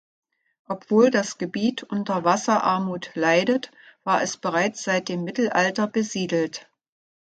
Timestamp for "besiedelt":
5.85-6.67